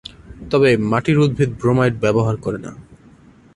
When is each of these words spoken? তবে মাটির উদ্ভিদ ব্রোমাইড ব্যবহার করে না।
তবে 0.51 0.69
মাটির 0.91 1.17
উদ্ভিদ 1.19 1.51
ব্রোমাইড 1.61 1.93
ব্যবহার 1.99 2.35
করে 2.37 2.59
না। 2.65 2.71